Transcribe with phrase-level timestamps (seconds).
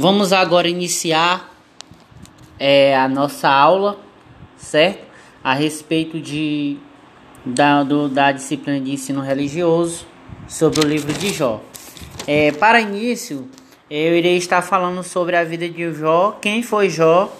[0.00, 1.52] Vamos agora iniciar
[2.56, 3.98] é, a nossa aula,
[4.56, 5.04] certo?
[5.42, 6.76] A respeito de,
[7.44, 10.06] da, do, da disciplina de ensino religioso
[10.46, 11.60] sobre o livro de Jó.
[12.28, 13.48] É, para início,
[13.90, 17.36] eu irei estar falando sobre a vida de Jó, quem foi Jó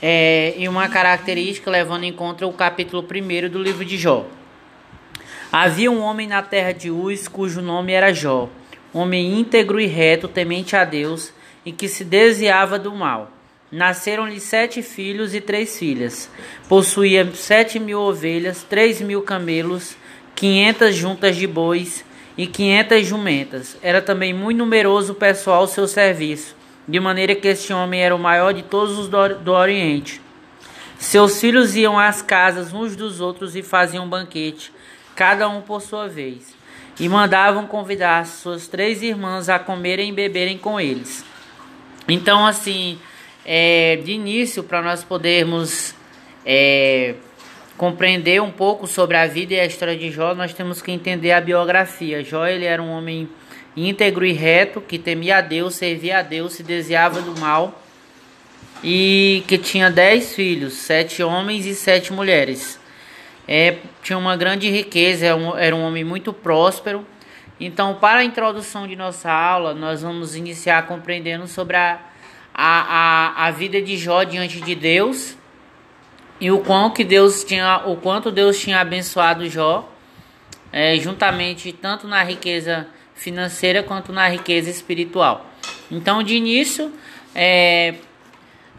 [0.00, 4.24] é, e uma característica levando em conta o capítulo 1 do livro de Jó.
[5.50, 8.48] Havia um homem na terra de Uz cujo nome era Jó,
[8.92, 11.32] homem íntegro e reto, temente a Deus
[11.64, 13.30] e que se desviava do mal.
[13.70, 16.30] Nasceram-lhe sete filhos e três filhas.
[16.68, 19.96] Possuía sete mil ovelhas, três mil camelos,
[20.34, 22.04] quinhentas juntas de bois
[22.36, 23.76] e quinhentas jumentas.
[23.82, 26.54] Era também muito numeroso o pessoal ao seu serviço,
[26.86, 30.20] de maneira que este homem era o maior de todos os do, Oriente.
[30.98, 34.72] Seus filhos iam às casas uns dos outros e faziam banquete,
[35.16, 36.54] cada um por sua vez,
[36.98, 41.24] e mandavam convidar suas três irmãs a comerem e beberem com eles.
[42.08, 42.98] Então, assim,
[43.44, 45.94] é, de início, para nós podermos
[46.44, 47.14] é,
[47.76, 51.32] compreender um pouco sobre a vida e a história de Jó, nós temos que entender
[51.32, 52.22] a biografia.
[52.22, 53.28] Jó ele era um homem
[53.76, 57.82] íntegro e reto, que temia a Deus, servia a Deus, se desviava do mal
[58.82, 62.78] e que tinha dez filhos, sete homens e sete mulheres.
[63.48, 67.04] É, tinha uma grande riqueza, era um, era um homem muito próspero
[67.60, 72.00] então, para a introdução de nossa aula, nós vamos iniciar compreendendo sobre a,
[72.52, 75.36] a, a, a vida de Jó diante de Deus
[76.40, 79.88] e o quão que Deus tinha, o quanto Deus tinha abençoado Jó,
[80.72, 85.48] é, juntamente tanto na riqueza financeira quanto na riqueza espiritual.
[85.88, 86.92] Então, de início,
[87.34, 87.94] é,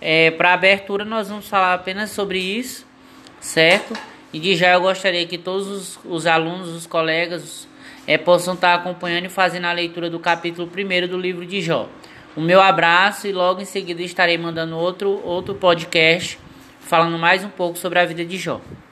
[0.00, 2.86] é, para abertura, nós vamos falar apenas sobre isso,
[3.38, 3.92] certo?
[4.32, 7.68] E de já eu gostaria que todos os, os alunos, os colegas,
[8.06, 11.88] é, possam estar acompanhando e fazendo a leitura do capítulo 1 do livro de Jó.
[12.34, 16.38] O meu abraço e logo em seguida estarei mandando outro, outro podcast
[16.80, 18.60] falando mais um pouco sobre a vida de Jó.